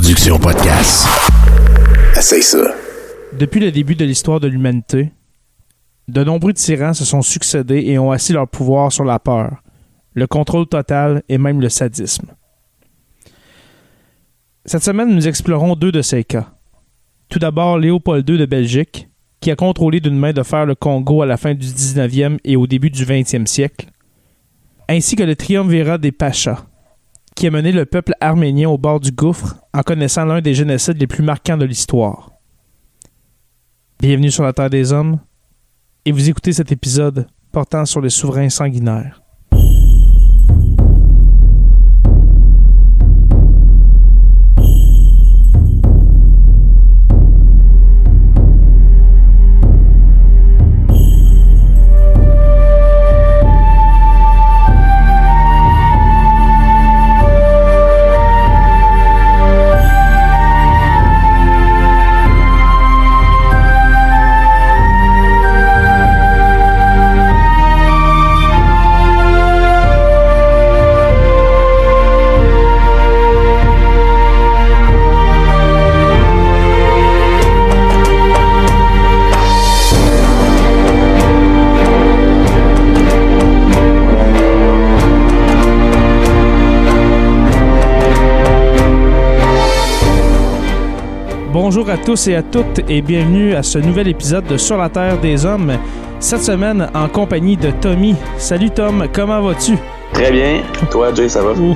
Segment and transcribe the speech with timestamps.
[0.00, 1.08] production podcast.
[2.16, 2.72] Essaye ça.
[3.36, 5.10] Depuis le début de l'histoire de l'humanité,
[6.06, 9.56] de nombreux tyrans se sont succédés et ont assis leur pouvoir sur la peur,
[10.14, 12.28] le contrôle total et même le sadisme.
[14.66, 16.46] Cette semaine, nous explorons deux de ces cas.
[17.28, 19.08] Tout d'abord, Léopold II de Belgique,
[19.40, 22.54] qui a contrôlé d'une main de fer le Congo à la fin du 19e et
[22.54, 23.88] au début du 20e siècle,
[24.88, 26.62] ainsi que le triumvirat des Pachas,
[27.38, 30.98] qui a mené le peuple arménien au bord du gouffre en connaissant l'un des génocides
[30.98, 32.32] les plus marquants de l'histoire.
[34.00, 35.20] Bienvenue sur la Terre des Hommes,
[36.04, 39.22] et vous écoutez cet épisode portant sur les souverains sanguinaires.
[92.08, 95.44] Tous et à toutes et bienvenue à ce nouvel épisode de Sur la Terre des
[95.44, 95.72] Hommes.
[96.20, 98.14] Cette semaine en compagnie de Tommy.
[98.38, 99.76] Salut Tom, comment vas-tu?
[100.14, 100.62] Très bien.
[100.90, 101.52] Toi, Jay, ça va?
[101.58, 101.74] Oui.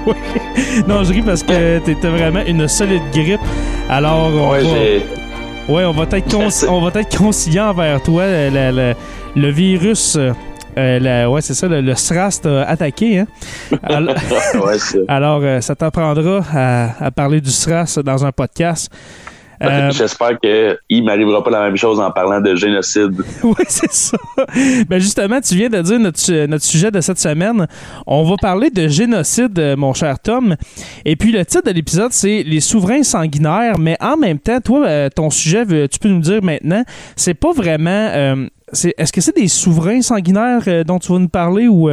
[0.89, 3.43] Non, je ris parce que t'étais vraiment une solide grippe.
[3.91, 5.73] Alors, on Ouais, va...
[5.75, 6.65] Ouais, on va être, cons- Merci.
[6.71, 8.25] on va être conciliant envers toi.
[8.27, 8.95] Le, le- le-
[9.37, 13.19] le virus, euh, la- ouais, c'est ça, le, le SRAS t'a attaqué.
[13.19, 13.27] Hein?
[13.83, 14.15] Alors,
[14.65, 14.77] ouais,
[15.09, 18.91] alors, euh, ça t'apprendra à, à parler du SRAS dans un podcast.
[19.63, 23.13] Euh, J'espère qu'il m'arrivera pas la même chose en parlant de génocide.
[23.45, 24.17] oui, c'est ça.
[24.89, 27.67] Ben justement, tu viens de dire notre, notre sujet de cette semaine.
[28.07, 30.57] On va parler de génocide, euh, mon cher Tom.
[31.05, 33.79] Et puis le titre de l'épisode, c'est Les souverains sanguinaires.
[33.79, 36.83] Mais en même temps, toi, euh, ton sujet, tu peux nous dire maintenant,
[37.17, 37.91] c'est pas vraiment.
[37.91, 38.47] euh,
[38.99, 41.89] Est-ce que c'est des souverains sanguinaires euh, dont tu vas nous parler ou.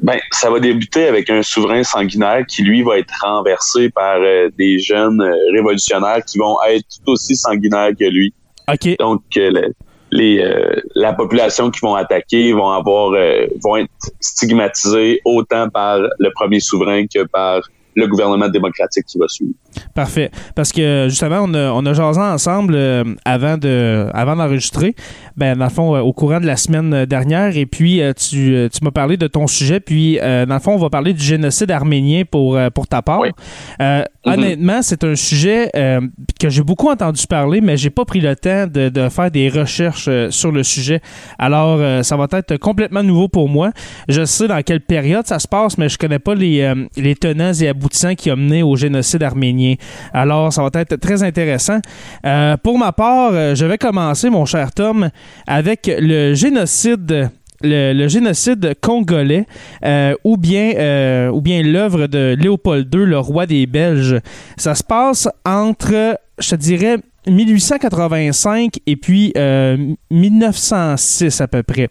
[0.00, 4.48] Ben, ça va débuter avec un souverain sanguinaire qui, lui, va être renversé par euh,
[4.56, 8.32] des jeunes euh, révolutionnaires qui vont être tout aussi sanguinaires que lui.
[8.72, 8.96] Ok.
[8.98, 9.72] Donc, euh, le-
[10.10, 15.98] les, euh, la population qui vont attaquer vont avoir euh, vont être stigmatisés autant par
[15.98, 17.60] le premier souverain que par
[17.94, 19.52] le gouvernement démocratique qui va suivre.
[19.94, 20.30] Parfait.
[20.54, 24.94] Parce que justement, on a, on a jasé ensemble euh, avant de avant d'enregistrer,
[25.36, 28.68] ben, dans le fond, euh, au courant de la semaine dernière, et puis euh, tu,
[28.72, 31.70] tu m'as parlé de ton sujet, puis dans le fond, on va parler du génocide
[31.70, 33.20] arménien pour, pour ta part.
[33.20, 33.30] Oui.
[33.80, 34.04] Mhm.
[34.24, 38.66] Honnêtement, c'est un sujet que j'ai beaucoup entendu parler, mais j'ai pas pris le temps
[38.66, 41.00] de, de faire des recherches sur le sujet.
[41.38, 43.70] Alors, ça va être complètement nouveau pour moi.
[44.08, 47.52] Je sais dans quelle période ça se passe, mais je connais pas les, les tenants
[47.52, 49.74] et aboutissants qui ont mené au génocide arménien.
[50.12, 51.78] Alors, ça va être très intéressant.
[52.24, 55.10] Euh, pour ma part, euh, je vais commencer, mon cher Tom,
[55.46, 57.30] avec le génocide.
[57.60, 59.44] Le, génocide congolais
[59.84, 64.20] euh, ou bien bien l'œuvre de Léopold II, le roi des Belges.
[64.56, 69.76] Ça se passe entre, je dirais, 1885 et puis euh,
[70.12, 71.88] 1906 à peu près.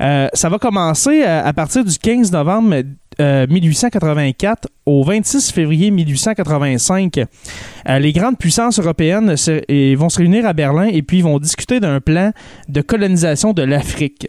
[0.00, 2.82] Ça va commencer à partir du 15 novembre
[3.20, 7.18] euh, 1884 au 26 février 1885.
[7.18, 9.34] Euh, les grandes puissances européennes
[9.96, 12.32] vont se réunir à Berlin et puis vont discuter d'un plan
[12.68, 14.26] de colonisation de l'Afrique.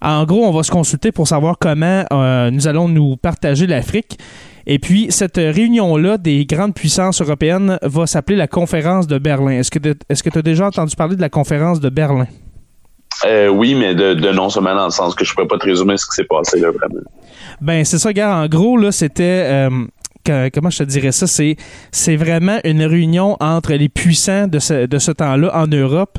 [0.00, 4.18] En gros, on va se consulter pour savoir comment euh, nous allons nous partager l'Afrique.
[4.66, 9.52] Et puis, cette réunion-là des grandes puissances européennes va s'appeler la conférence de Berlin.
[9.52, 12.26] Est-ce que tu as déjà entendu parler de la conférence de Berlin?
[13.24, 15.66] Euh, oui, mais de, de non seulement dans le sens que je pourrais pas te
[15.66, 17.00] résumer ce qui s'est passé là vraiment.
[17.60, 18.36] Ben, c'est ça, gars.
[18.36, 19.68] En gros, là, c'était.
[19.68, 19.70] euh,
[20.52, 21.26] comment je te dirais ça?
[21.26, 21.56] C'est,
[21.90, 26.18] c'est vraiment une réunion entre les puissants de ce, de ce temps-là en Europe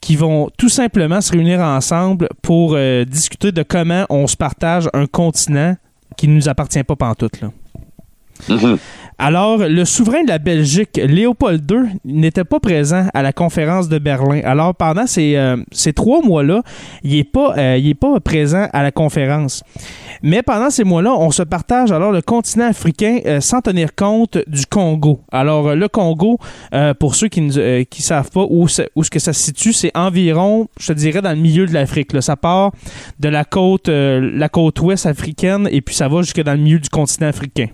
[0.00, 4.88] qui vont tout simplement se réunir ensemble pour euh, discuter de comment on se partage
[4.94, 5.76] un continent
[6.16, 7.50] qui ne nous appartient pas pantoute, là.
[8.48, 8.78] Mhm.
[9.20, 13.98] Alors, le souverain de la Belgique, Léopold II, n'était pas présent à la conférence de
[13.98, 14.42] Berlin.
[14.44, 16.62] Alors, pendant ces, euh, ces trois mois-là,
[17.02, 19.64] il n'est pas, euh, pas présent à la conférence.
[20.22, 24.38] Mais pendant ces mois-là, on se partage alors le continent africain euh, sans tenir compte
[24.46, 25.20] du Congo.
[25.32, 26.38] Alors, euh, le Congo,
[27.00, 29.90] pour ceux qui ne qui savent pas où, où est-ce que ça se situe, c'est
[29.96, 32.10] environ, je te dirais, dans le milieu de l'Afrique.
[32.22, 32.70] Ça part
[33.18, 36.78] de la côte, la côte ouest africaine et puis ça va jusque dans le milieu
[36.78, 37.66] du continent africain.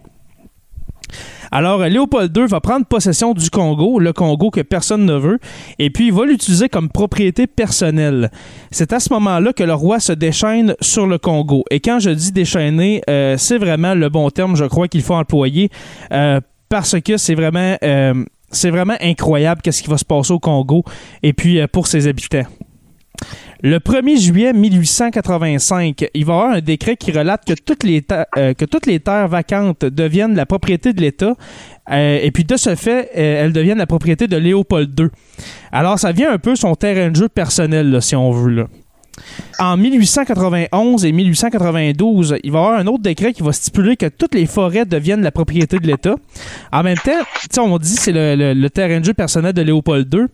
[1.51, 5.39] Alors, Léopold II va prendre possession du Congo, le Congo que personne ne veut,
[5.79, 8.31] et puis il va l'utiliser comme propriété personnelle.
[8.71, 11.65] C'est à ce moment-là que le roi se déchaîne sur le Congo.
[11.71, 15.15] Et quand je dis déchaîner, euh, c'est vraiment le bon terme, je crois qu'il faut
[15.15, 15.71] employer,
[16.13, 17.77] euh, parce que c'est vraiment...
[17.83, 20.85] Euh, c'est vraiment incroyable qu'est-ce qui va se passer au Congo
[21.25, 22.45] et puis pour ses habitants.
[23.67, 28.05] Le 1er juillet 1885, il va y avoir un décret qui relate que toutes les,
[28.37, 31.35] euh, terres vacantes deviennent la propriété de l'État.
[31.91, 35.07] Euh, et puis de ce fait, euh, elles deviennent la propriété de Léopold II.
[35.73, 38.67] Alors ça vient un peu son terrain de jeu personnel, si on veut.
[39.59, 44.11] En 1891 et 1892, il va y avoir un autre décret qui va stipuler que
[44.11, 46.17] toutes les forêts deviennent la propriété de l'État.
[46.71, 50.27] En même temps, on dit que c'est le, terrain de jeu personnel de Léopold II,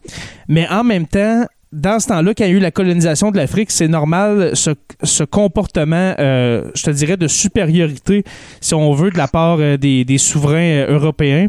[0.49, 3.37] mais en même temps, dans ce temps-là, quand il y a eu la colonisation de
[3.37, 8.25] l'Afrique, c'est normal ce, comportement, euh, je te dirais, de supériorité,
[8.61, 11.46] si on veut, de la part euh, des, souverains euh, européens.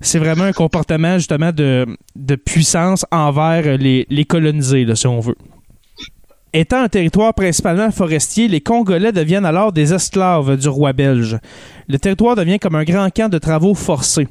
[0.00, 1.86] C'est vraiment un comportement, justement, de,
[2.44, 5.36] puissance envers les colonisés, si on veut.
[6.54, 11.38] Étant un territoire principalement forestier, les Congolais deviennent alors des esclaves du roi belge.
[11.88, 14.28] Le territoire devient comme un grand camp de travaux forcés.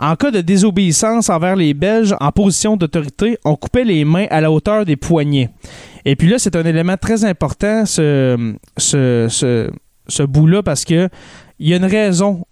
[0.00, 4.40] En cas de désobéissance envers les Belges en position d'autorité, on coupait les mains à
[4.40, 5.50] la hauteur des poignets.
[6.04, 9.68] Et puis là, c'est un élément très important, ce, ce,
[10.08, 11.08] ce, bout-là, parce que
[11.58, 12.46] il y a une raison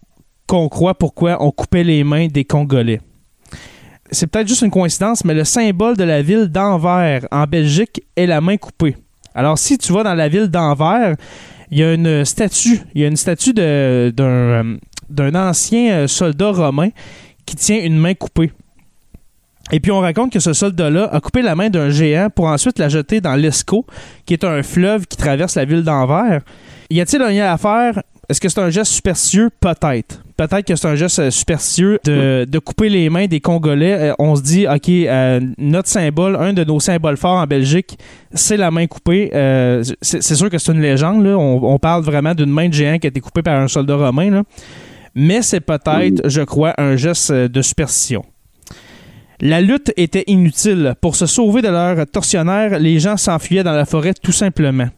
[0.48, 3.00] qu'on croit pourquoi on coupait les mains des Congolais.
[4.10, 8.26] C'est peut-être juste une coïncidence, mais le symbole de la ville d'Anvers en Belgique est
[8.26, 8.96] la main coupée.
[9.34, 11.14] Alors, si tu vas dans la ville d'Anvers,
[11.70, 14.76] il y a une statue, il y a une statue d'un,
[15.08, 16.90] d'un ancien soldat romain
[17.46, 18.52] qui tient une main coupée.
[19.72, 22.78] Et puis on raconte que ce soldat-là a coupé la main d'un géant pour ensuite
[22.78, 23.84] la jeter dans l'Escaut,
[24.24, 26.42] qui est un fleuve qui traverse la ville d'Anvers.
[26.90, 28.00] Y a-t-il un lien à faire?
[28.28, 29.50] Est-ce que c'est un geste superstitieux?
[29.60, 30.22] Peut-être.
[30.36, 34.10] Peut-être que c'est un geste superstitieux de, couper les mains des Congolais.
[34.10, 37.98] Euh, on se dit, OK, euh, notre symbole, un de nos symboles forts en Belgique,
[38.32, 39.30] c'est la main coupée.
[39.32, 41.24] Euh, c'est sûr que c'est une légende.
[41.26, 43.96] On, on, parle vraiment d'une main de géant qui a été coupée par un soldat
[43.96, 44.30] romain.
[44.30, 44.42] Là
[45.16, 48.24] mais c'est peut-être, je crois, un geste de superstition.
[49.40, 50.94] La lutte était inutile.
[51.00, 54.88] Pour se sauver de leurs tortionnaires, les gens s'enfuyaient dans la forêt tout simplement.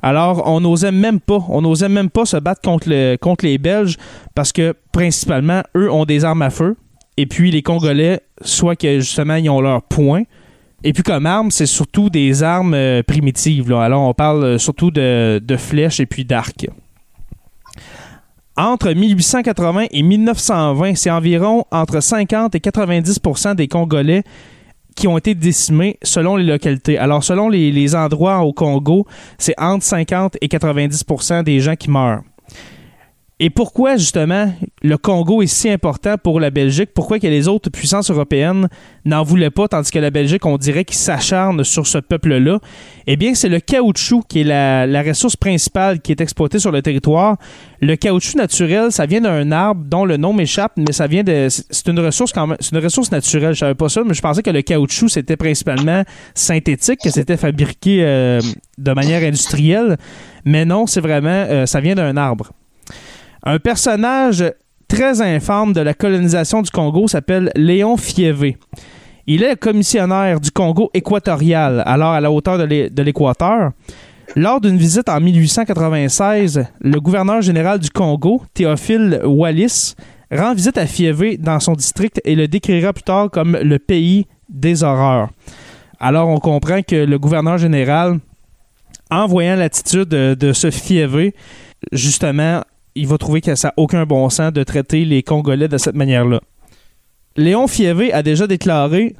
[0.00, 3.96] Alors, on n'osait même pas, on n'osait même pas se battre contre, contre les Belges
[4.34, 6.76] parce que principalement, eux ont des armes à feu.
[7.16, 10.22] Et puis les Congolais, soit que justement ils ont leurs poings.
[10.84, 13.72] Et puis comme armes, c'est surtout des armes euh, primitives.
[13.72, 16.68] Alors on parle euh, surtout de, de flèches et puis d'arcs.
[18.58, 24.24] Entre 1880 et 1920, c'est environ entre 50 et 90% des Congolais
[24.96, 26.98] qui ont été décimés selon les localités.
[26.98, 29.06] Alors, selon les, endroits au Congo,
[29.38, 32.22] c'est entre 50 et 90% des gens qui meurent.
[33.40, 34.52] Et pourquoi justement
[34.82, 36.90] le Congo est si important pour la Belgique?
[36.92, 38.68] Pourquoi que les autres puissances européennes
[39.04, 42.58] n'en voulaient pas, tandis que la Belgique, on dirait qu'ils s'acharne sur ce peuple-là?
[43.06, 46.82] Eh bien, c'est le caoutchouc qui est la, ressource principale qui est exploitée sur le
[46.82, 47.36] territoire.
[47.80, 51.46] Le caoutchouc naturel, ça vient d'un arbre dont le nom m'échappe, mais ça vient de.
[51.48, 52.32] C'est une ressource.
[52.58, 53.54] C'est une ressource naturelle.
[53.54, 56.02] Je savais pas ça, mais je pensais que le caoutchouc c'était principalement
[56.34, 58.40] synthétique, que c'était fabriqué euh,
[58.78, 59.96] de manière industrielle.
[60.44, 61.28] Mais non, c'est vraiment.
[61.28, 62.50] Euh, ça vient d'un arbre.
[63.50, 64.44] Un personnage
[64.88, 68.58] très infâme de la colonisation du Congo s'appelle Léon Fievé.
[69.26, 73.70] Il est commissionnaire du Congo équatorial, alors à la hauteur de l'Équateur.
[74.36, 79.94] Lors d'une visite en 1896, le gouverneur général du Congo, Théophile Wallis,
[80.30, 84.26] rend visite à Fievé dans son district et le décrira plus tard comme le pays
[84.50, 85.30] des horreurs.
[85.98, 88.18] Alors on comprend que le gouverneur général,
[89.10, 91.34] en voyant l'attitude de, de ce Fievé,
[91.92, 92.60] justement,
[92.98, 95.94] il va trouver que ça n'a aucun bon sens de traiter les Congolais de cette
[95.94, 96.40] manière-là.
[97.36, 99.14] Léon Fievé a déjà déclaré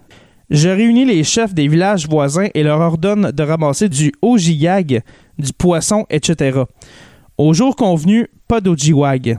[0.51, 5.03] Je réunis les chefs des villages voisins et leur ordonne de ramasser du ojiyag,
[5.39, 6.63] du poisson, etc.
[7.37, 9.39] Au jour convenu, pas d'ojiwag.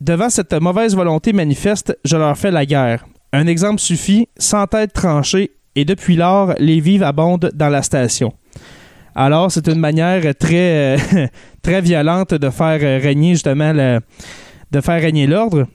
[0.00, 3.06] Devant cette mauvaise volonté manifeste, je leur fais la guerre.
[3.32, 8.32] Un exemple suffit, sans tête tranchée, et depuis lors, les vives abondent dans la station.
[9.20, 11.26] Alors, c'est une manière très, euh,
[11.62, 13.98] très violente de faire régner justement le,
[14.70, 15.66] de faire régner l'ordre.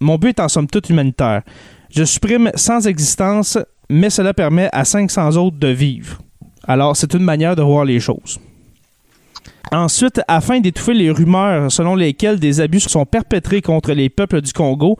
[0.00, 1.40] Mon but est en somme toute humanitaire.
[1.88, 3.56] Je supprime sans existence,
[3.88, 6.18] mais cela permet à 500 autres de vivre.
[6.66, 8.38] Alors, c'est une manière de voir les choses.
[9.72, 14.52] Ensuite, afin d'étouffer les rumeurs selon lesquelles des abus sont perpétrés contre les peuples du
[14.52, 14.98] Congo,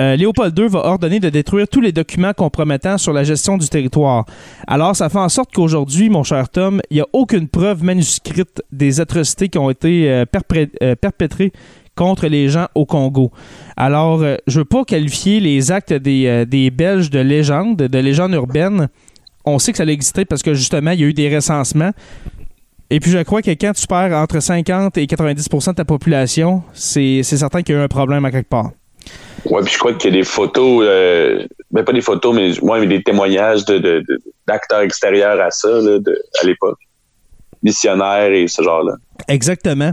[0.00, 3.68] euh, Léopold II va ordonner de détruire tous les documents compromettants sur la gestion du
[3.68, 4.24] territoire.
[4.66, 8.62] Alors, ça fait en sorte qu'aujourd'hui, mon cher Tom, il n'y a aucune preuve manuscrite
[8.72, 10.24] des atrocités qui ont été euh,
[10.82, 11.52] euh, perpétrées
[11.94, 13.32] contre les gens au Congo.
[13.76, 18.88] Alors, je veux pas qualifier les actes des, Belges de légende, de légende urbaine.
[19.44, 21.90] On sait que ça existait parce que justement, il y a eu des recensements.
[22.88, 26.62] Et puis, je crois que quand tu perds entre 50 et 90% de ta population,
[26.72, 28.70] c'est certain qu'il y a eu un problème à quelque part.
[29.44, 32.58] Oui, puis je crois qu'il y a des photos, euh, ben pas des photos, mais
[32.60, 33.64] ouais, des témoignages
[34.46, 36.78] d'acteurs extérieurs à ça à l'époque.
[37.62, 38.94] Missionnaires et ce genre-là.
[39.28, 39.92] Exactement.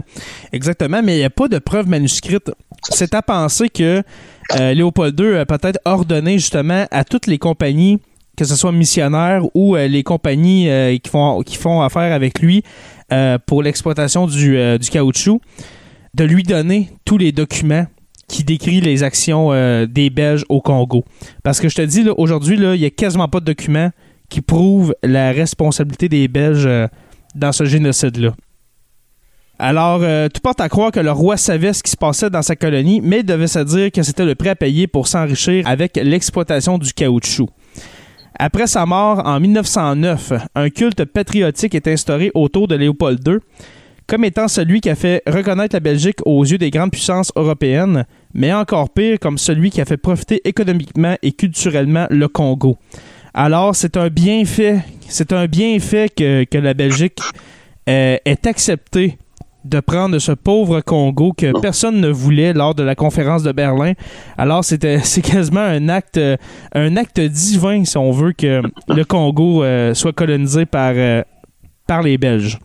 [0.52, 2.50] Exactement, mais il n'y a pas de preuves manuscrites.
[2.82, 4.02] C'est à penser que
[4.58, 7.98] euh, Léopold II a peut-être ordonné justement à toutes les compagnies
[8.36, 10.68] que ce soit missionnaire ou euh, les compagnies
[11.02, 12.62] qui, font, qui font affaire avec lui
[13.46, 14.56] pour l'exploitation du,
[14.90, 15.40] caoutchouc,
[16.14, 17.86] de lui donner tous les documents
[18.30, 19.50] qui décrivent les actions
[19.86, 21.04] des Belges au Congo.
[21.42, 23.90] Parce que je te dis, aujourd'hui, il n'y a quasiment pas de documents
[24.28, 26.68] qui prouvent la responsabilité des Belges
[27.34, 28.32] dans ce génocide-là.
[29.58, 30.00] Alors,
[30.32, 33.00] tout porte à croire que le roi savait ce qui se passait dans sa colonie,
[33.02, 36.92] mais devait se dire que c'était le prêt à payer pour s'enrichir avec l'exploitation du
[36.92, 37.50] caoutchouc.
[38.38, 43.38] Après sa mort en 1909, un culte patriotique est instauré autour de Léopold II
[44.06, 48.06] comme étant celui qui a fait reconnaître la Belgique aux yeux des grandes puissances européennes,
[48.34, 52.78] mais encore pire comme celui qui a fait profiter économiquement et culturellement le Congo.
[53.34, 57.20] Alors, c'est un bienfait, c'est un bienfait que, que la Belgique
[57.88, 59.18] euh, ait accepté
[59.64, 63.92] de prendre ce pauvre Congo que personne ne voulait lors de la conférence de Berlin.
[64.38, 66.20] Alors c'était c'est quasiment un acte
[66.74, 71.22] un acte divin si on veut que le Congo euh, soit colonisé par euh,
[71.86, 72.58] par les Belges.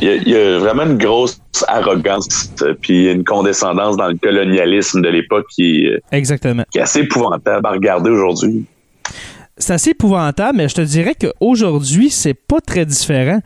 [0.00, 5.08] Il y, a, vraiment une grosse arrogance euh, puis une condescendance dans le colonialisme de
[5.08, 6.64] l'époque qui, Exactement.
[6.72, 8.64] qui est assez épouvantable à regarder aujourd'hui.
[9.56, 13.40] C'est assez épouvantable, mais je te dirais qu'aujourd'hui, c'est pas très différent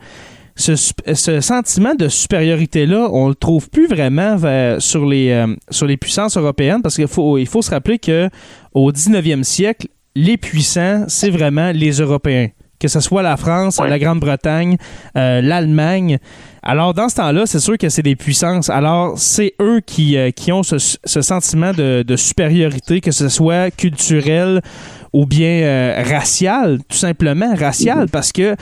[0.59, 4.37] ce, sentiment de supériorité-là, on le trouve plus vraiment
[4.79, 8.29] sur, les, euh, sur les puissances européennes parce qu'il faut, il faut se rappeler que
[8.73, 12.49] au 19e siècle, les puissants, c'est vraiment les Européens.
[12.79, 14.77] Que ce soit la France, la Grande-Bretagne,
[15.17, 16.17] euh, l'Allemagne.
[16.63, 18.69] Alors, dans ce temps-là, c'est sûr que c'est des puissances.
[18.69, 24.61] Alors, c'est eux qui, euh, qui ont ce, sentiment de, supériorité, que ce soit culturel
[25.11, 28.09] ou bien racial, tout simplement racial, mm-hmm.
[28.09, 28.55] parce que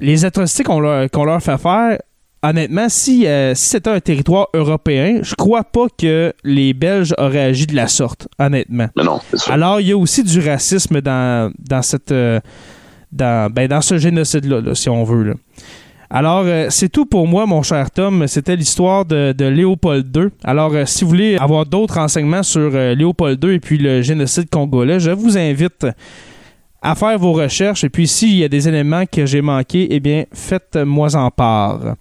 [0.00, 1.98] les atrocités qu'on leur, fait faire,
[2.42, 7.44] honnêtement, si, euh, si c'était un territoire européen, je crois pas que les Belges auraient
[7.44, 8.88] agi de la sorte, honnêtement.
[8.96, 12.12] Mais non, Alors, il y a aussi du racisme dans, dans cette.
[12.12, 12.40] Euh,
[13.14, 15.34] dans, ben, dans ce génocide-là, si on veut.
[16.10, 18.26] Alors, euh, c'est tout pour moi, mon cher Tom.
[18.26, 20.28] C'était l'histoire de, Léopold II.
[20.44, 25.00] Alors, si vous voulez avoir d'autres renseignements sur Léopold II et puis le génocide congolais,
[25.00, 25.86] je vous invite
[26.82, 27.82] à faire vos recherches.
[27.82, 31.96] Et puis, s'il y a des éléments que j'ai manqués, eh bien, faites-moi en part.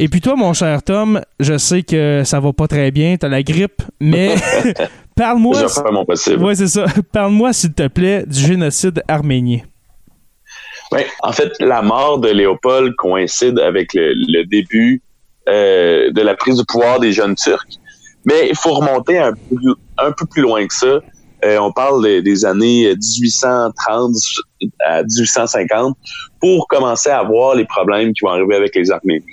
[0.00, 3.26] Et puis toi, mon cher Tom, je sais que ça va pas très bien, tu
[3.26, 4.36] as la grippe, mais
[5.16, 5.56] parle-moi.
[5.56, 6.44] Je vais faire mon possible.
[6.44, 6.86] Oui, c'est ça.
[7.12, 9.58] Parle-moi, s'il te plaît, du génocide arménien.
[11.22, 15.02] En fait, la mort de Léopold coïncide avec le, début
[15.48, 17.78] euh, de la prise de pouvoir des jeunes Turcs.
[18.24, 19.32] Mais il faut remonter un
[19.98, 21.00] un peu plus loin que ça.
[21.44, 24.14] Euh, on parle des, années 1830
[24.84, 25.96] à 1850
[26.40, 29.24] pour commencer à voir les problèmes qui vont arriver avec les Arméniens.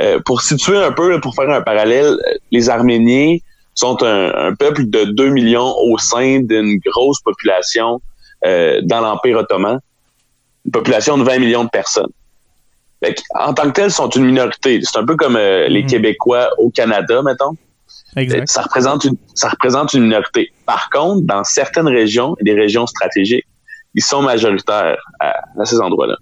[0.00, 2.16] Euh, pour situer un peu, pour faire un parallèle,
[2.50, 3.36] les Arméniens
[3.74, 8.00] sont un, peuple de 2 millions au sein d'une grosse population
[8.44, 9.80] euh, dans l'Empire ottoman,
[10.64, 12.10] une population de 20 millions de personnes.
[13.34, 14.80] en tant que tels, sont une minorité.
[14.82, 15.86] C'est un peu comme les mmh.
[15.86, 17.56] Québécois au Canada, mettons.
[18.46, 20.52] Ça représente une, ça représente une minorité.
[20.66, 23.46] Par contre, dans certaines régions, des régions stratégiques,
[23.94, 26.16] ils sont majoritaires à, ces endroits-là.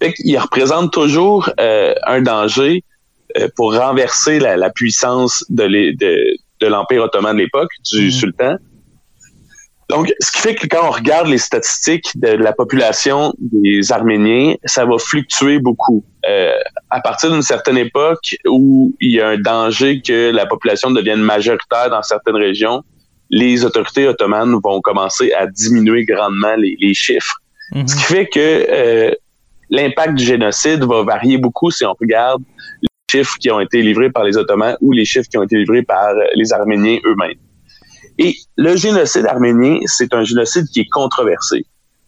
[0.00, 2.84] Fait qu'ils représentent toujours euh, un danger
[3.38, 8.10] euh, pour renverser la, puissance de, de, l'Empire ottoman de l'époque, du mhm.
[8.10, 8.56] sultan.
[9.92, 14.54] Donc, ce qui fait que quand on regarde les statistiques de la population des Arméniens,
[14.64, 16.02] ça va fluctuer beaucoup.
[16.26, 16.54] Euh,
[16.88, 21.20] à partir d'une certaine époque où il y a un danger que la population devienne
[21.20, 22.82] majoritaire dans certaines régions,
[23.28, 27.36] les autorités ottomanes vont commencer à diminuer grandement les, chiffres.
[27.72, 27.86] Mhm.
[27.86, 29.10] Ce qui fait que euh,
[29.68, 32.42] l'impact du génocide va varier beaucoup si on regarde
[32.80, 35.56] les chiffres qui ont été livrés par les Ottomans ou les chiffres qui ont été
[35.56, 37.36] livrés par les Arméniens eux-mêmes.
[38.18, 41.64] Et le génocide arménien, c'est un génocide qui est controversé.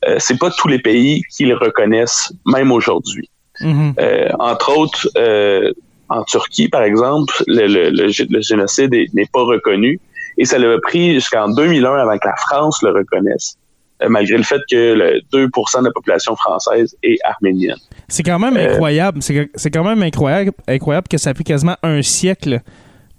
[0.07, 3.29] Euh, c'est pas tous les pays qui le reconnaissent, même aujourd'hui.
[3.61, 3.95] Mhm.
[4.01, 5.73] euh, entre autres, euh,
[6.09, 10.01] en Turquie, par exemple, le, le, le, génocide n'est pas reconnu.
[10.37, 13.57] Et ça l'a pris jusqu'en 2001 avant que la France le reconnaisse,
[14.03, 17.77] euh, malgré le fait que le 2% de la population française est arménienne.
[18.09, 19.21] C'est quand même euh, incroyable.
[19.23, 22.61] C'est quand même incroyable, incroyable que ça fait quasiment un siècle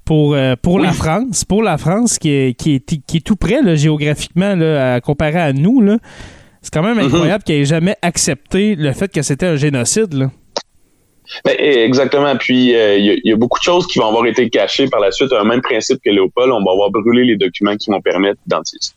[0.05, 3.35] pour, euh, pour la France, pour la France qui est, qui est, qui est tout
[3.35, 5.81] près là, géographiquement là, à comparer à nous.
[5.81, 5.97] Là.
[6.61, 7.05] C'est quand même mhm.
[7.05, 10.13] incroyable qu'elle ait jamais accepté le fait que c'était un génocide.
[10.13, 10.31] Là.
[11.43, 12.35] Ben, eh, exactement.
[12.37, 15.11] Puis il euh, y, a beaucoup de choses qui vont avoir été cachées par la
[15.11, 15.31] suite.
[15.33, 18.93] Un même principe que Léopold, on va avoir brûlé les documents qui vont permettre d'identifier.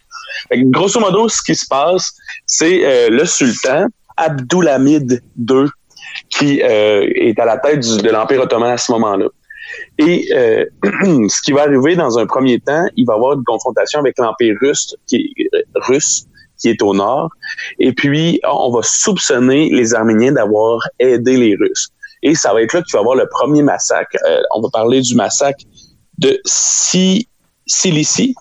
[0.53, 2.13] Grosso modo, ce qui se passe,
[2.47, 3.87] c'est euh, le sultan
[4.17, 5.67] Abdulhamid II
[6.29, 9.27] qui euh, est à la tête de l'Empire ottoman à ce moment-là.
[9.99, 10.29] Et
[10.85, 14.17] ce qui va arriver dans un premier temps, il va y avoir une confrontation avec
[14.19, 16.27] l'Empire russe qui est, russe
[16.59, 17.31] qui est au nord.
[17.79, 21.89] Et puis, on va soupçonner les Arméniens d'avoir aidé les Russes.
[22.23, 24.17] Et ça va être là qu'il va y avoir le premier massacre.
[24.29, 25.61] Euh, on va parler du massacre
[26.19, 28.35] de Cilicie.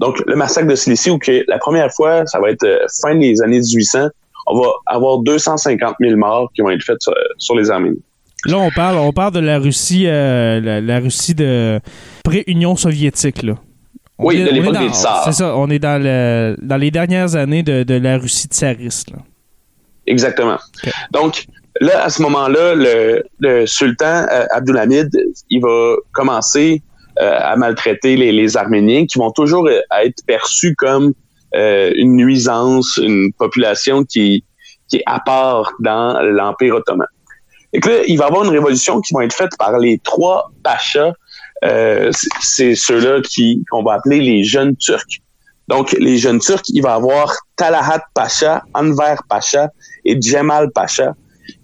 [0.00, 3.14] Donc, le massacre de Cilicie, où que la première fois, ça va être euh, fin
[3.14, 4.08] des années 1800,
[4.46, 6.98] on va avoir 250 000 morts qui vont être faits
[7.38, 8.00] sur, les Arméniens.
[8.46, 11.80] Là, on parle, on parle de la Russie, euh, la, Russie de
[12.24, 13.54] pré-Union soviétique, là.
[14.18, 15.24] oui, de l'époque des tsars.
[15.24, 19.10] C'est ça, on est dans, le, dans les dernières années de, de la Russie tsariste.
[19.10, 19.18] Là.
[20.06, 20.58] Exactement.
[21.12, 21.46] Donc,
[21.80, 25.08] Là, à ce moment-là, le, sultan euh, Abdulhamid,
[25.48, 26.82] il va commencer
[27.20, 31.12] euh, à maltraiter les, Arméniens qui vont toujours euh, être perçus comme
[31.52, 34.44] une nuisance, une population qui,
[34.88, 37.08] qui est à part dans l'Empire ottoman.
[37.72, 39.98] Et que là, il va y avoir une révolution qui va être faite par les
[39.98, 41.12] trois pachas.
[42.40, 45.20] c'est ceux-là qui qu'on va appeler les jeunes Turcs.
[45.68, 49.68] Donc, les jeunes Turcs, il va y avoir Talahat Pacha, Anver Pacha
[50.04, 51.14] et Djemal Pacha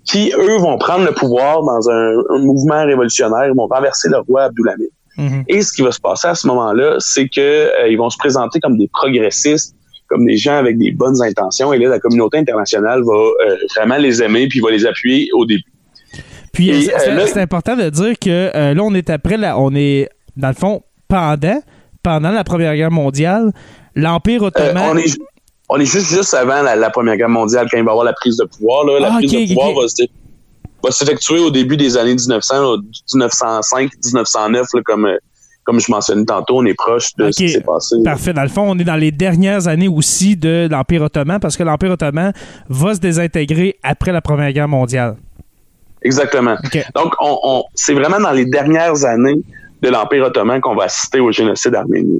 [0.04, 4.44] qui, eux, vont prendre le pouvoir dans un, mouvement révolutionnaire, ils vont renverser le roi
[4.44, 4.88] Abdulhamid.
[5.18, 5.44] Mhm.
[5.48, 8.18] Et ce qui va se passer à ce moment-là, c'est que euh, ils vont se
[8.18, 9.74] présenter comme des progressistes,
[10.08, 13.96] comme des gens avec des bonnes intentions, et là, la communauté internationale va euh, vraiment
[13.96, 15.64] les aimer, puis va les appuyer au début.
[16.56, 20.48] Puis euh, c'est important de dire que là, on est après, là, on est, dans
[20.48, 21.60] le fond, pendant,
[22.02, 23.52] pendant la Première Guerre mondiale,
[23.94, 24.96] l'Empire ottoman
[25.68, 28.12] on est juste, juste avant la, Première Guerre mondiale, quand il va y avoir la
[28.12, 28.84] prise de pouvoir.
[28.84, 29.00] Là.
[29.00, 29.72] La ah, prise de pouvoir
[30.82, 32.76] va, s'effectuer au début des années 1900,
[33.14, 35.08] 1905, 1909, comme,
[35.64, 37.96] comme je mentionnais tantôt, on est proche de ce qui s'est passé.
[38.04, 38.32] Parfait.
[38.32, 41.64] Dans le fond, on est dans les dernières années aussi de l'Empire ottoman, parce que
[41.64, 42.32] l'Empire ottoman
[42.68, 45.16] va se désintégrer après la Première Guerre mondiale.
[46.06, 46.56] Exactement.
[46.94, 49.42] Donc, on, c'est vraiment dans les dernières années
[49.82, 52.18] de l'Empire ottoman qu'on va assister au génocide arménien.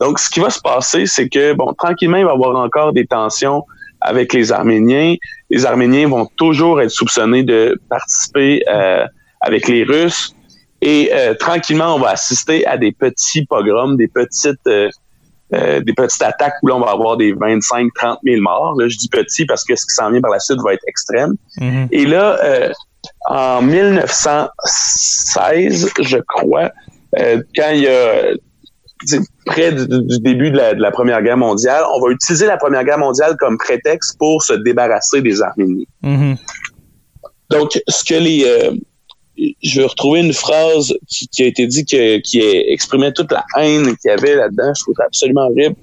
[0.00, 2.92] Donc, ce qui va se passer, c'est que, bon, tranquillement, il va y avoir encore
[2.92, 3.64] des tensions
[4.00, 5.14] avec les Arméniens.
[5.50, 9.04] Les Arméniens vont toujours être soupçonnés de participer euh,
[9.40, 10.34] avec les Russes.
[10.82, 14.90] Et euh, tranquillement, on va assister à des petits pogroms, des petites euh,
[15.52, 18.74] des petites attaques où là, on va avoir des 25-30 000 morts.
[18.78, 20.82] Là, je dis petit parce que ce qui s'en vient par la suite va être
[20.88, 21.34] extrême.
[21.60, 21.88] Mm-hmm.
[21.92, 22.72] Et là,
[23.28, 26.70] en 1916, je crois,
[27.16, 28.34] quand il y a
[29.46, 29.86] près du,
[30.20, 34.18] début de la, Première Guerre mondiale, on va utiliser la Première Guerre mondiale comme prétexte
[34.18, 35.84] pour se débarrasser des Arméniens.
[36.02, 36.36] Mm-hmm.
[37.50, 38.44] Donc, ce que les...
[38.44, 38.72] Euh,
[39.62, 43.96] je vais retrouver une phrase qui, a été dit que, qui exprimait toute la haine
[43.96, 44.72] qu'il y avait là-dedans.
[44.76, 45.74] Je trouve ça absolument horrible.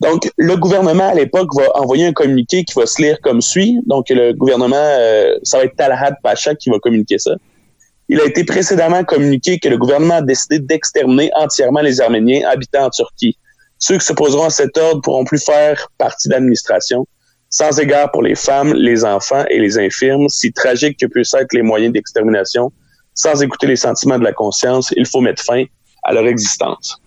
[0.00, 3.78] Donc, le gouvernement à l'époque va envoyer un communiqué qui va se lire comme suit.
[3.86, 7.32] Donc, le gouvernement, euh, ça va être Talahad Pacha qui va communiquer ça.
[8.08, 12.86] Il a été précédemment communiqué que le gouvernement a décidé d'exterminer entièrement les Arméniens habitant
[12.86, 13.36] en Turquie.
[13.78, 17.06] Ceux qui s'opposeront à cet ordre pourront plus faire partie de l'administration,
[17.50, 21.52] sans égard pour les femmes, les enfants et les infirmes, si tragiques que puissent être
[21.52, 22.72] les moyens d'extermination,
[23.14, 25.64] sans écouter les sentiments de la conscience, il faut mettre fin
[26.02, 27.00] à leur existence.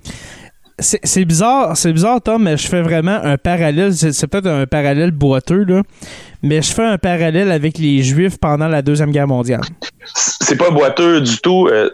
[0.79, 3.93] C'est bizarre, c'est bizarre, Tom, mais je fais vraiment un parallèle.
[3.93, 5.83] C'est peut-être un parallèle boiteux, là
[6.43, 9.61] mais je fais un parallèle avec les Juifs pendant la Deuxième Guerre mondiale.
[10.41, 11.69] C'est pas boiteux du tout.
[11.71, 11.89] Euh,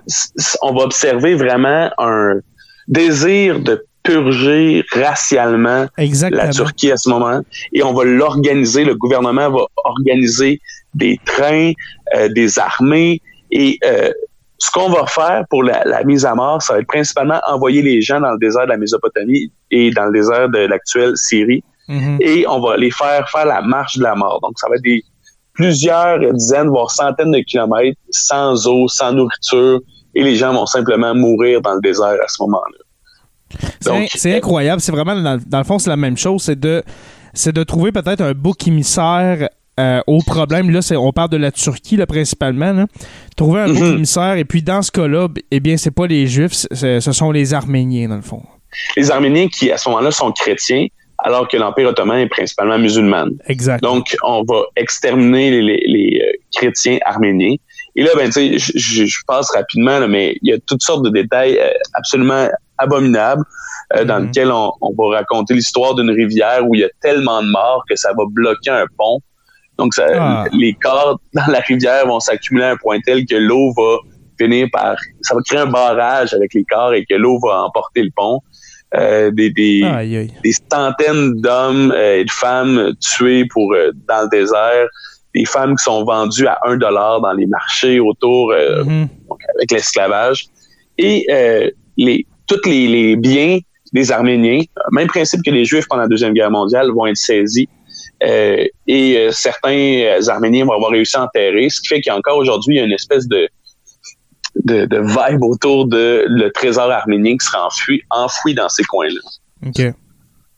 [0.63, 2.39] on va observer vraiment un
[2.87, 5.85] désir de purger racialement
[6.31, 7.41] la Turquie à ce moment
[7.73, 8.85] et on va l'organiser.
[8.85, 10.59] Le gouvernement va organiser
[10.95, 11.73] des trains,
[12.15, 14.11] euh, des armées et euh,
[14.59, 17.81] ce qu'on va faire pour la, la, mise à mort, ça va être principalement envoyer
[17.81, 21.63] les gens dans le désert de la Mésopotamie et dans le désert de l'actuelle Syrie
[21.89, 22.17] Mhm.
[22.21, 24.39] et on va les faire faire la marche de la mort.
[24.41, 25.03] Donc, ça va être des
[25.53, 29.79] plusieurs dizaines, voire centaines de kilomètres sans eau, sans nourriture,
[30.13, 34.05] et les gens vont simplement mourir dans le désert à ce moment-là.
[34.15, 34.81] C'est incroyable.
[34.81, 36.43] C'est vraiment, dans, le fond, c'est la même chose.
[36.43, 36.83] C'est de,
[37.33, 40.69] c'est de trouver peut-être un bouc émissaire euh, au problème.
[40.71, 42.85] Là, on parle de la Turquie là, principalement.
[43.37, 43.95] Trouver un bouc mhm.
[43.95, 44.33] émissaire.
[44.33, 48.09] Et puis, dans ce cas-là, eh bien, c'est pas les Juifs, ce sont les Arméniens,
[48.09, 48.43] dans le fond.
[48.97, 50.87] Les Arméniens qui, à ce moment-là, sont chrétiens
[51.21, 53.27] alors que l'Empire ottoman est principalement musulman.
[53.47, 53.81] Exact.
[53.81, 57.55] Donc, on va exterminer les, les, euh, chrétiens arméniens.
[57.95, 61.09] Et là, ben, tu sais, je, passe rapidement, mais il y a toutes sortes de
[61.09, 61.59] détails
[61.93, 63.43] absolument abominables
[64.05, 64.27] dans mhm.
[64.27, 67.83] lesquels on, on, va raconter l'histoire d'une rivière où il y a tellement de morts
[67.89, 69.19] que ça va bloquer un pont.
[69.79, 70.45] Donc, ça, ah.
[70.51, 73.97] les corps dans la rivière vont s'accumuler à un point tel que l'eau va
[74.37, 74.95] finir par...
[75.21, 78.41] Ça va créer un barrage avec les corps et que l'eau va emporter le pont.
[78.95, 79.83] Euh, des, des,
[80.43, 84.87] des, centaines d'hommes euh, et de femmes tués pour euh, dans le désert,
[85.35, 89.07] des femmes qui sont vendues à un dollar dans les marchés autour mm-hmm.
[89.57, 90.47] avec l'esclavage
[90.97, 91.23] et
[91.97, 93.59] les tous les, les, biens
[93.93, 94.61] des Arméniens,
[94.91, 97.69] même principe que les Juifs pendant la deuxième guerre mondiale, vont être saisis
[98.21, 102.82] et certains Arméniens vont avoir réussi à enterrer, ce qui fait qu'encore aujourd'hui il y
[102.82, 103.47] a une espèce de
[104.55, 109.21] de, de vibe autour de le trésor arménien qui sera enfoui, enfoui dans ces coins-là.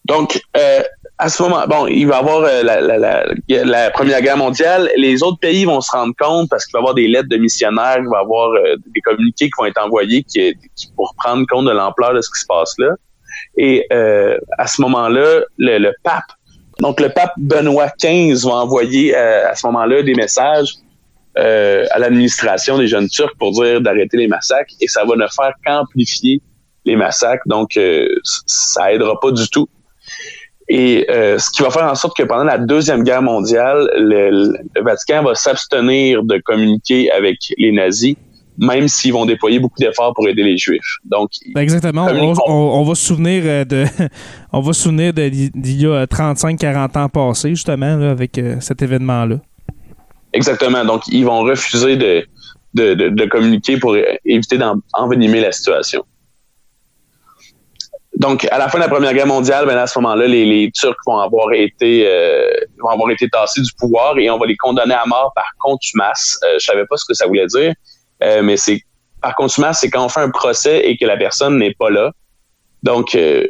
[0.05, 0.81] Donc, euh,
[1.17, 4.37] à ce moment, bon, il va y avoir euh, la, la, la, la, Première Guerre
[4.37, 4.89] mondiale.
[4.97, 7.37] Les autres pays vont se rendre compte parce qu'il va y avoir des lettres de
[7.37, 11.13] missionnaires, il va y avoir euh, des communiqués qui vont être envoyés qui, qui, pour
[11.17, 12.95] prendre compte de l'ampleur de ce qui se passe là.
[13.57, 16.23] Et euh, à ce moment-là, le, le, pape,
[16.81, 20.75] donc le pape Benoît XV va envoyer à ce moment-là des messages
[21.37, 25.25] euh, à l'administration des jeunes Turcs pour dire d'arrêter les massacres et ça va ne
[25.27, 26.41] faire qu'amplifier
[26.83, 27.43] les massacres.
[27.45, 28.05] Donc, euh,
[28.45, 29.69] ça aidera pas du tout.
[30.67, 34.57] Et euh, ce qui va faire en sorte que pendant la Deuxième Guerre mondiale, le,
[34.81, 38.17] Vatican va s'abstenir de communiquer avec les nazis,
[38.57, 40.97] même s'ils vont déployer beaucoup d'efforts pour aider les Juifs.
[41.05, 42.07] Donc, ben, exactement.
[42.47, 43.85] On, va se souvenir de,
[44.51, 49.37] on va se souvenir d'il y a 35-40 ans passés, justement, avec cet événement-là.
[50.33, 50.85] Exactement.
[50.85, 52.25] Donc, ils vont refuser de,
[52.73, 56.03] de, de, communiquer pour éviter d'envenimer la situation.
[58.17, 60.69] Donc, à la fin de la Première Guerre mondiale, ben à ce moment-là, les, les,
[60.71, 62.45] Turcs vont avoir été euh,
[62.79, 66.37] vont avoir été tassés du pouvoir et on va les condamner à mort par contumace.
[66.43, 67.73] Euh, je savais pas ce que ça voulait dire,
[68.23, 68.81] euh, mais c'est
[69.21, 72.11] par contumace, c'est quand on fait un procès et que la personne n'est pas là.
[72.83, 73.45] Donc, euh,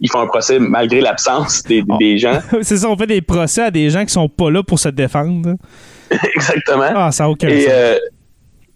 [0.00, 1.96] ils font un procès malgré l'absence des, ah.
[1.98, 2.40] des, gens.
[2.62, 4.88] c'est ça, on fait des procès à des gens qui sont pas là pour se
[4.88, 5.56] défendre.
[6.34, 6.90] Exactement.
[6.94, 7.98] Ah, ça aucun et, euh,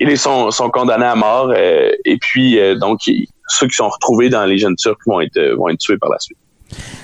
[0.01, 1.53] ils sont, sont condamnés à mort.
[1.55, 5.41] Euh, et puis, euh, donc, ceux qui sont retrouvés dans les jeunes turcs vont être,
[5.57, 6.39] vont être tués par la suite.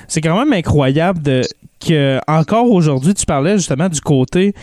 [0.08, 1.42] C'est quand même incroyable de,
[1.84, 4.54] que, encore aujourd'hui, tu parlais justement du côté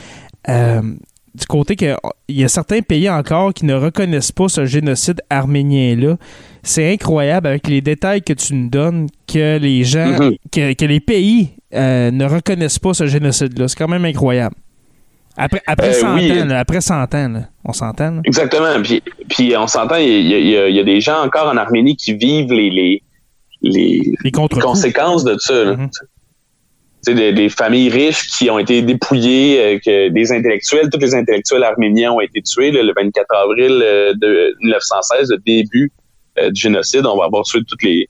[1.35, 1.95] du côté qu'il
[2.29, 6.17] y a certains pays encore qui ne reconnaissent pas ce génocide arménien-là.
[6.61, 10.75] C'est incroyable avec les détails que tu nous donnes que les gens, mm-hmm.
[10.75, 13.67] que, les pays euh, ne reconnaissent pas ce génocide-là.
[13.67, 14.55] C'est quand même incroyable.
[15.35, 18.21] Après, après 100 euh, ans, après 100 ans, on s'entend.
[18.23, 18.81] Exactement.
[18.83, 22.69] Puis, puis on s'entend, il y, a des gens encore en Arménie qui vivent les,
[23.63, 25.75] les, les, conséquences de ça.
[27.11, 31.63] Des, des, familles riches qui ont été dépouillées, euh, que des intellectuels, tous les intellectuels
[31.63, 35.91] arméniens ont été tués le 24 avril euh, de 1916, le début
[36.37, 37.05] euh, du génocide.
[37.05, 38.07] On va avoir tué tous les,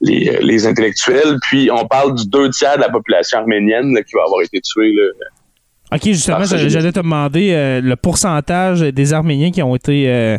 [0.00, 1.36] les, les, intellectuels.
[1.42, 4.92] Puis on parle du deux tiers de la population arménienne qui va avoir été tuée.
[4.92, 10.38] Là, OK, justement, j'allais te demander le pourcentage des Arméniens qui ont été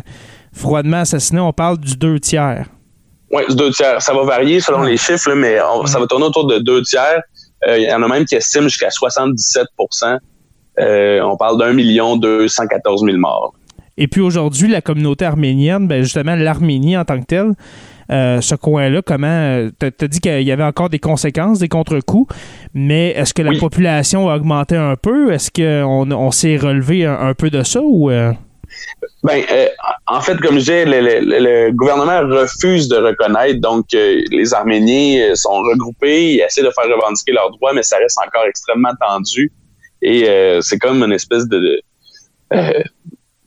[0.52, 1.38] froidement assassinés.
[1.38, 2.66] On parle du deux tiers.
[3.30, 4.02] Oui, du deux tiers.
[4.02, 7.22] Ça va varier selon les chiffres, mais ça va tourner autour de deux tiers.
[7.68, 10.18] Euh, il y en a même qui estiment jusqu'à 77%
[10.78, 13.54] euh, On parle d'un million deux cent quatorze mille morts.
[13.96, 17.52] Et puis aujourd'hui, la communauté arménienne, ben justement l'Arménie en tant que telle,
[18.10, 22.34] euh, ce coin-là, comment tu as dit qu'il y avait encore des conséquences, des contre-coups,
[22.74, 25.32] mais est-ce que la population a augmenté un peu?
[25.32, 28.10] Est-ce qu'on on, s'est relevé un, peu de ça ou
[29.22, 29.68] ben, euh,
[30.06, 33.60] en fait, comme je disais, le, gouvernement refuse de reconnaître.
[33.60, 37.82] Donc, euh, les Arméniens euh, sont regroupés, ils essaient de faire revendiquer leurs droits, mais
[37.82, 39.50] ça reste encore extrêmement tendu.
[40.02, 40.28] Et
[40.60, 41.58] c'est comme une espèce de,
[42.50, 42.84] de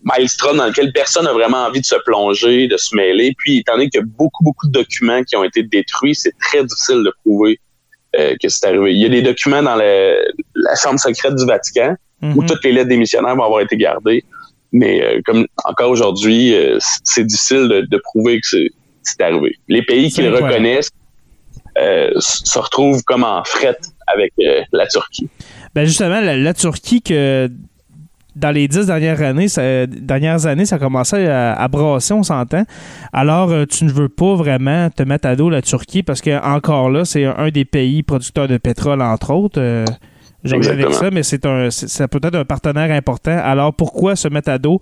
[0.03, 3.35] maelstrom dans lequel personne n'a vraiment envie de se plonger, de se mêler.
[3.37, 6.33] Puis, étant donné qu'il y a beaucoup, beaucoup de documents qui ont été détruits, c'est
[6.39, 7.59] très difficile de prouver
[8.13, 8.93] que c'est arrivé.
[8.93, 12.47] Il y a des documents dans la chambre secrète du Vatican où mhm.
[12.47, 14.23] toutes les lettres des missionnaires vont avoir été gardées.
[14.73, 18.47] Mais euh, comme encore aujourd'hui, euh, c'est difficile de, prouver que
[19.03, 19.55] c'est arrivé.
[19.67, 20.91] Les pays qui le reconnaissent
[21.77, 23.77] euh, se retrouvent comme en fret
[24.07, 24.33] avec
[24.71, 25.29] la Turquie.
[25.75, 27.49] Ben justement, la, Turquie que
[28.35, 32.63] dans les dix dernières années, ça, dernières années, ça a commencé à, brasser, on s'entend.
[33.11, 36.89] Alors, tu ne veux pas vraiment te mettre à dos la Turquie parce que encore
[36.89, 39.85] là, c'est un des pays producteurs de pétrole, entre autres.
[40.43, 43.37] J'ai avec ça, mais c'est un, ça peut être un partenaire important.
[43.43, 44.79] Alors pourquoi se mettre à dos?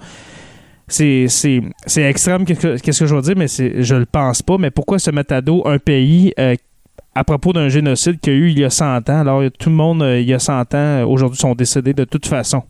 [0.88, 1.28] C'est,
[1.98, 4.58] extrême, qu'est-ce que je veux dire, mais je le pense pas.
[4.58, 6.56] Mais pourquoi se mettre à dos un pays euh,
[7.16, 9.20] à propos d'un génocide qu'il y a eu il y a 100 ans?
[9.20, 12.28] Alors tout le monde, euh, il y a 100 ans, aujourd'hui, sont décédés de toute
[12.28, 12.62] façon.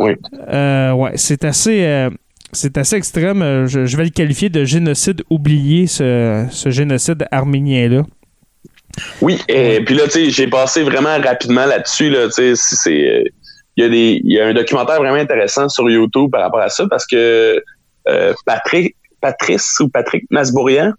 [0.00, 0.12] Oui.
[0.48, 1.84] Euh, ouais, c'est assez.
[1.84, 2.10] euh,
[2.50, 3.42] c'est assez extrême.
[3.42, 8.02] Euh, Je, je vais le qualifier de génocide oublié, ce, ce génocide arménien-là.
[9.20, 13.24] Oui, et puis là, tu sais, j'ai passé vraiment rapidement là-dessus, là, tu sais, c'est-
[13.76, 16.60] Il y, a des, il y a un documentaire vraiment intéressant sur YouTube par rapport
[16.60, 17.60] à ça parce que
[18.06, 20.92] euh, Patrick, Patrice ou Patrick Masbourian,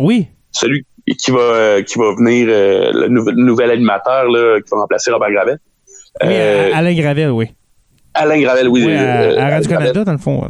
[0.00, 0.84] Oui, celui
[1.22, 5.30] qui va qui va venir euh, le nouvel, nouvel animateur là, qui va remplacer Robert
[5.30, 5.58] Gravel.
[6.24, 7.46] oui, Euh, Alain Gravel, oui.
[8.12, 8.84] Alain Gravel, oui.
[8.86, 10.04] Oui, à, Radio-Canada, Gravel.
[10.04, 10.48] dans le fond.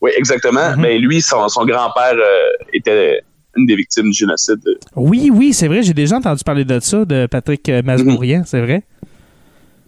[0.00, 0.74] Oui, exactement.
[0.78, 2.16] Mais lui, son, son grand-père
[2.72, 3.22] était
[3.56, 4.60] une des victimes du génocide.
[4.96, 5.82] Oui, oui, c'est vrai.
[5.82, 8.82] J'ai déjà entendu parler de ça, de Patrick euh, Masbourian, c'est vrai.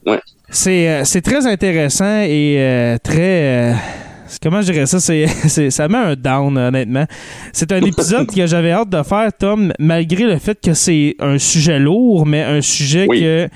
[0.07, 0.21] Ouais.
[0.51, 3.73] C'est, euh, très intéressant et euh, très.
[3.73, 3.75] euh,
[4.43, 5.01] comment je dirais ça?
[5.01, 7.07] C'est, c'est- ça met un down, honnêtement.
[7.53, 11.39] C'est un épisode que j'avais hâte de faire, Tom, malgré le fait que c'est un
[11.39, 13.21] sujet lourd, mais un sujet Oui.
[13.21, 13.49] que.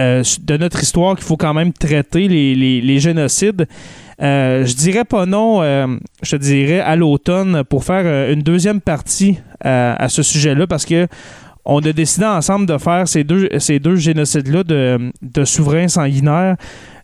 [0.00, 3.66] euh, de notre histoire qu'il faut quand même traiter, les, les- les génocides.
[4.22, 5.86] Euh, je dirais pas non, euh,
[6.22, 10.84] je te dirais à l'automne pour faire euh, une deuxième partie à, ce sujet-là parce
[10.86, 11.06] que
[11.64, 16.56] on a décidé ensemble de faire ces deux, ces deux génocides-là de, souverains sanguinaires.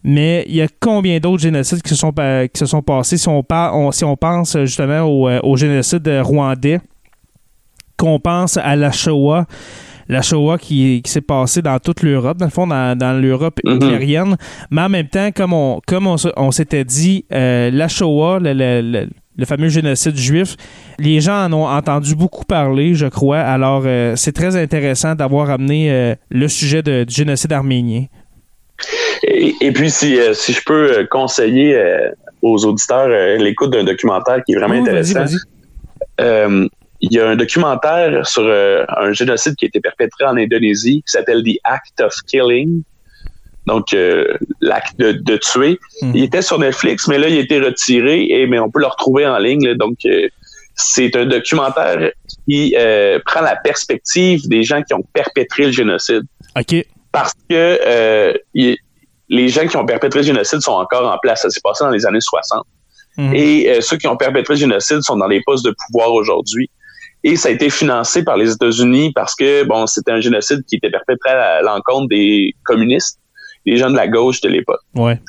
[0.04, 3.28] Mais il y a combien d'autres génocides qui se sont, qui se sont passés si
[3.28, 6.80] on, par- on- si on pense justement au, au génocide rwandais,
[7.96, 9.46] qu'on pense à la Shoah,
[10.08, 13.60] la Shoah qui, qui s'est passée dans toute l'Europe, dans le fond, dans, dans l'Europe
[13.64, 14.36] hitlérienne.
[14.70, 18.38] Mais en même temps, comme on, comme on, se- on s'était dit, euh, la Shoah,
[18.40, 20.56] le, le- le- le fameux génocide juif,
[20.98, 23.38] les gens en ont entendu beaucoup parler, je crois.
[23.40, 28.04] Alors, euh, c'est très intéressant d'avoir amené euh, le sujet de- du génocide arménien.
[29.26, 31.80] Et, et puis, si, si je peux conseiller
[32.42, 35.20] aux auditeurs l'écoute d'un documentaire qui est vraiment intéressant,
[36.20, 36.68] euh,
[37.02, 41.02] il y a un documentaire sur euh, un génocide qui a été perpétré en Indonésie
[41.06, 42.82] qui s'appelle The Act of Killing.
[43.66, 44.24] Donc, euh,
[44.60, 45.78] l'acte de, de tuer.
[46.02, 46.12] Mhm.
[46.16, 48.86] Il était sur Netflix, mais là, il a été retiré, et, mais on peut le
[48.86, 49.66] retrouver en ligne.
[49.68, 49.74] là.
[49.74, 50.28] donc, euh,
[50.74, 52.10] c'est un documentaire
[52.48, 52.74] qui
[53.26, 56.22] prend la perspective des gens qui ont perpétré le génocide
[56.58, 56.74] OK.
[57.12, 58.76] parce que il-
[59.28, 61.42] les gens qui ont perpétré le génocide sont encore en place.
[61.42, 62.64] Ça s'est passé dans les années 60.
[63.18, 63.34] Mhm.
[63.34, 66.70] Et ceux qui ont perpétré le génocide sont dans les postes de pouvoir aujourd'hui.
[67.24, 70.76] Et ça a été financé par les États-Unis parce que bon, c'était un génocide qui
[70.76, 73.18] était perpétré à l'encontre des communistes,
[73.64, 74.80] des gens de la gauche de l'époque.
[74.94, 75.20] Ouais.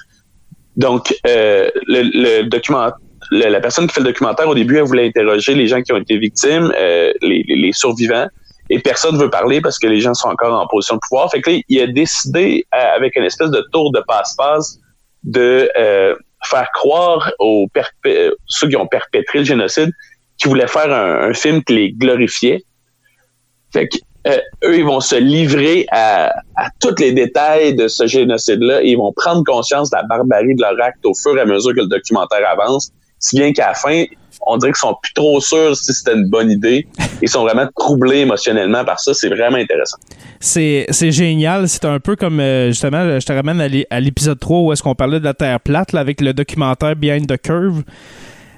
[0.75, 2.01] Donc, euh, le,
[2.41, 2.89] le document,
[3.29, 5.93] le- la personne qui fait le documentaire au début, elle voulait interroger les gens qui
[5.93, 8.27] ont été victimes, euh, les, les- les survivants,
[8.71, 11.29] et personne veut parler parce que les gens sont encore en position de pouvoir.
[11.29, 14.79] Fait que là, il a décidé, euh, avec une espèce de tour de passe-passe,
[15.23, 19.91] de euh, faire croire aux perpé- ceux qui ont perpétré le génocide
[20.38, 22.63] qu'ils voulaient faire un, film qui les glorifiait.
[23.72, 26.32] Fait que euh, eux, ils vont se livrer à,
[26.80, 30.62] tous les détails de ce génocide-là et ils vont prendre conscience de la barbarie de
[30.62, 32.91] leur acte au fur et à mesure que le documentaire avance.
[33.19, 34.06] Si bien qu'à la fin,
[34.46, 36.88] on dirait qu'ils sont plus trop sûrs si c'était une bonne idée.
[37.22, 39.13] Ils sont vraiment troublés émotionnellement par ça.
[39.13, 39.98] C'est vraiment intéressant.
[40.39, 41.69] C'est, génial.
[41.69, 44.74] C'est un peu comme, euh, justement, je te ramène à l'é- à l'épisode 3 où
[44.74, 47.84] est-ce qu'on parlait de la Terre plate avec le documentaire Behind the Curve.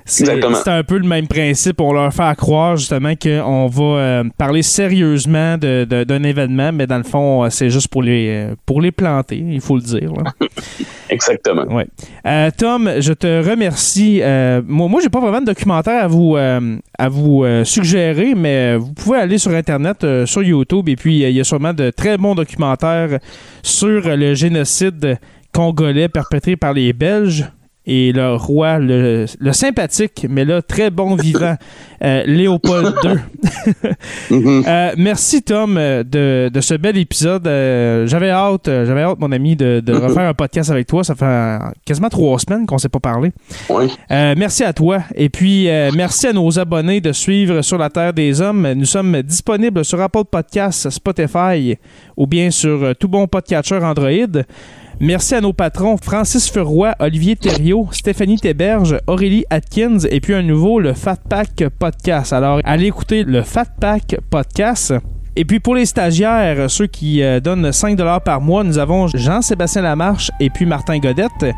[0.07, 0.29] C'est,
[0.67, 1.81] un peu le même principe.
[1.81, 6.85] On leur fait croire justement qu'on va euh, parler sérieusement de, de- d'un événement, mais
[6.85, 9.81] dans le fond, euh, c'est juste pour les, euh, pour les planter, il faut le
[9.81, 10.13] dire.
[10.13, 10.31] là.
[11.09, 11.63] Exactement.
[11.73, 11.87] Ouais.
[12.27, 14.19] Euh, Tom, je te remercie.
[14.21, 18.93] Euh, moi, moi j'ai pas vraiment de documentaire à vous, à vous suggérer, mais vous
[18.93, 22.35] pouvez aller sur Internet, sur YouTube, et puis il y a sûrement de très bons
[22.35, 23.19] documentaires
[23.63, 25.17] sur le génocide
[25.51, 27.45] congolais perpétré par les Belges
[27.87, 31.55] et le roi, le, le sympathique, mais là, très bon vivant,
[32.03, 33.11] euh, Léopold II.
[34.29, 34.63] Mhm.
[34.67, 37.45] Euh, merci Tom euh, de, de ce bel épisode.
[37.47, 41.03] Euh, j'avais hâte, j'avais hâte mon ami de, de refaire un podcast avec toi.
[41.03, 43.31] Ça fait quasiment trois semaines qu'on s'est pas parlé.
[43.69, 43.91] Oui.
[44.11, 47.89] Euh, merci à toi et puis euh, merci à nos abonnés de suivre sur la
[47.89, 48.73] Terre des Hommes.
[48.73, 51.77] Nous sommes disponibles sur Apple Podcasts, Spotify
[52.17, 54.41] ou bien sur tout bon podcatcher Android.
[55.01, 60.41] Merci à nos patrons Francis Furoy, Olivier Thériault, Stéphanie Théberge, Aurélie Atkins et puis un
[60.41, 62.31] nouveau, le Fat Pack Podcast.
[62.31, 64.93] Alors, allez écouter le Fat Pack Podcast.
[65.35, 69.81] Et puis pour les stagiaires, ceux qui euh, donnent 5 par mois, nous avons Jean-Sébastien
[69.81, 71.53] Lamarche et puis Martin Godette.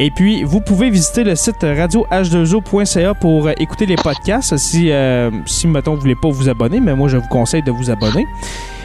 [0.00, 5.28] Et puis, vous pouvez visiter le site radioh2o.ca pour euh, écouter les podcasts si, euh,
[5.44, 8.24] si mettons, vous voulez pas vous abonner, mais moi, je vous conseille de vous abonner.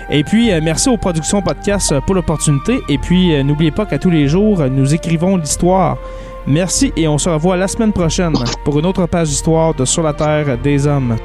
[0.09, 2.81] Et puis, euh, merci aux productions podcast pour l'opportunité.
[2.89, 5.97] Et puis, euh, n'oubliez pas qu'à tous les jours, nous écrivons l'histoire.
[6.45, 8.33] Merci et on se revoit la semaine prochaine
[8.65, 11.15] pour une autre page d'histoire de Sur la Terre des Hommes.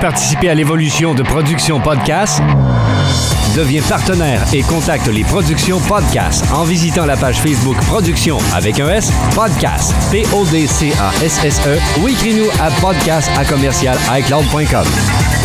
[0.00, 2.40] Participer à l'évolution de Production Podcast?
[3.54, 8.88] Deviens partenaire et contacte les Productions Podcast en visitant la page Facebook Production avec un
[8.88, 14.86] S Podcast P-O-D-C-A-S-S-E ou écris-nous à podcast à commercial iCloud.com.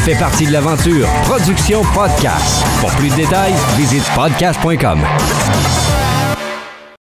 [0.04, 2.65] Fais partie de l'aventure Production Podcast.
[2.80, 5.02] Pour plus de détails, visite podcast.com.